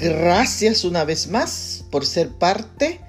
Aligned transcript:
Gracias 0.00 0.84
una 0.84 1.02
vez 1.04 1.26
más 1.26 1.84
por 1.90 2.06
ser 2.06 2.28
parte 2.28 3.00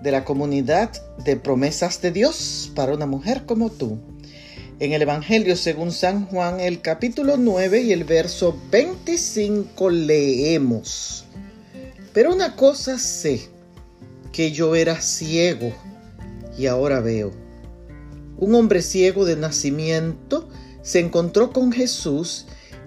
de 0.00 0.12
la 0.12 0.24
comunidad 0.24 0.92
de 1.24 1.36
promesas 1.36 2.00
de 2.02 2.12
Dios 2.12 2.70
para 2.76 2.94
una 2.94 3.06
mujer 3.06 3.46
como 3.46 3.68
tú. 3.68 3.98
En 4.78 4.92
el 4.92 5.02
Evangelio 5.02 5.56
según 5.56 5.90
San 5.90 6.26
Juan, 6.26 6.60
el 6.60 6.82
capítulo 6.82 7.36
9 7.36 7.80
y 7.82 7.92
el 7.92 8.04
verso 8.04 8.56
25 8.70 9.90
leemos. 9.90 11.24
Pero 12.12 12.32
una 12.32 12.54
cosa 12.54 12.96
sé, 12.96 13.48
que 14.30 14.52
yo 14.52 14.76
era 14.76 15.00
ciego 15.00 15.72
y 16.56 16.66
ahora 16.66 17.00
veo. 17.00 17.32
Un 18.38 18.54
hombre 18.54 18.82
ciego 18.82 19.24
de 19.24 19.34
nacimiento 19.34 20.48
se 20.82 21.00
encontró 21.00 21.52
con 21.52 21.72
Jesús 21.72 22.46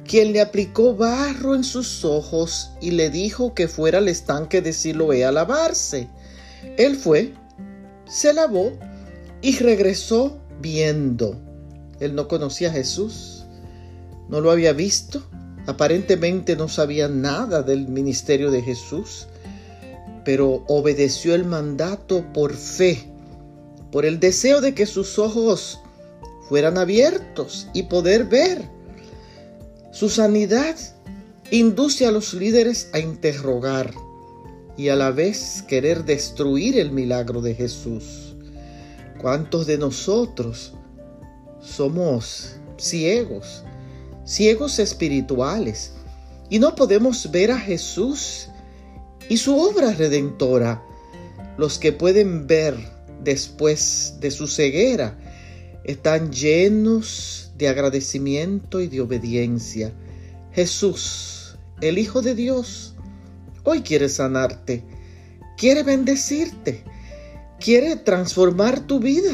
quien 0.10 0.34
le 0.34 0.41
aplicó 0.41 0.96
barro 0.96 1.54
en 1.54 1.64
sus 1.64 2.04
ojos 2.04 2.72
y 2.81 2.90
le 2.91 3.12
dijo 3.12 3.54
que 3.54 3.68
fuera 3.68 3.99
al 3.99 4.08
estanque 4.08 4.59
de 4.59 4.73
Siloé 4.73 5.23
a 5.23 5.32
lavarse. 5.32 6.08
Él 6.77 6.95
fue, 6.95 7.35
se 8.08 8.34
lavó 8.34 8.72
y 9.44 9.59
regresó 9.59 10.40
viendo. 10.59 11.40
Él 11.99 12.16
no 12.16 12.27
conocía 12.27 12.70
a 12.70 12.73
Jesús, 12.73 13.45
no 14.30 14.41
lo 14.41 14.49
había 14.49 14.73
visto, 14.73 15.22
aparentemente 15.68 16.55
no 16.55 16.70
sabía 16.70 17.07
nada 17.07 17.62
del 17.62 17.88
ministerio 17.88 18.49
de 18.49 18.63
Jesús, 18.63 19.27
pero 20.26 20.63
obedeció 20.68 21.35
el 21.35 21.46
mandato 21.46 22.26
por 22.34 22.55
fe, 22.55 23.13
por 23.91 24.07
el 24.07 24.20
deseo 24.20 24.60
de 24.60 24.73
que 24.73 24.88
sus 24.88 25.20
ojos 25.20 25.80
fueran 26.48 26.80
abiertos 26.80 27.68
y 27.73 27.84
poder 27.84 28.26
ver. 28.26 28.79
Su 29.99 30.08
sanidad 30.08 30.77
induce 31.52 32.05
a 32.05 32.12
los 32.12 32.34
líderes 32.34 32.88
a 32.94 32.99
interrogar 32.99 33.94
y 34.77 34.87
a 34.87 34.96
la 34.96 35.12
vez 35.12 35.62
querer 35.68 36.05
destruir 36.05 36.79
el 36.79 36.93
milagro 36.93 37.41
de 37.41 37.54
Jesús. 37.54 38.34
¿Cuántos 39.20 39.68
de 39.68 39.77
nosotros 39.77 40.71
somos 41.59 42.55
ciegos, 42.77 43.65
ciegos 44.24 44.79
espirituales, 44.79 45.91
y 46.49 46.59
no 46.59 46.76
podemos 46.76 47.29
ver 47.29 47.52
a 47.52 47.59
Jesús 47.59 48.48
y 49.27 49.35
su 49.35 49.59
obra 49.59 49.91
redentora? 49.91 50.81
Los 51.57 51.77
que 51.77 51.91
pueden 51.91 52.48
ver 52.48 52.77
después 53.21 54.13
de 54.21 54.31
su 54.31 54.48
ceguera 54.48 55.18
están 55.90 56.32
llenos 56.32 57.51
de 57.57 57.68
agradecimiento 57.68 58.79
y 58.79 58.87
de 58.87 59.01
obediencia. 59.01 59.91
Jesús, 60.51 61.57
el 61.81 61.98
Hijo 61.98 62.21
de 62.21 62.35
Dios, 62.35 62.93
hoy 63.63 63.81
quiere 63.81 64.07
sanarte, 64.07 64.84
quiere 65.57 65.81
bendecirte, 65.81 66.84
quiere 67.59 67.96
transformar 67.96 68.81
tu 68.81 69.00
vida. 69.00 69.31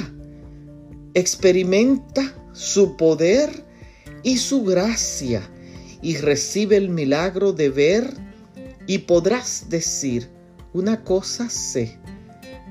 Experimenta 1.14 2.34
su 2.54 2.96
poder 2.96 3.66
y 4.24 4.38
su 4.38 4.64
gracia 4.64 5.42
y 6.02 6.16
recibe 6.16 6.78
el 6.78 6.88
milagro 6.88 7.52
de 7.52 7.70
ver 7.70 8.14
y 8.88 9.00
podrás 9.00 9.66
decir, 9.68 10.30
una 10.72 11.04
cosa 11.04 11.50
sé, 11.50 11.98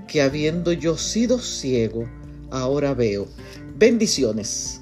que 0.09 0.23
habiendo 0.23 0.73
yo 0.73 0.97
sido 0.97 1.39
ciego, 1.39 2.09
ahora 2.51 2.95
veo. 2.95 3.29
Bendiciones. 3.75 4.81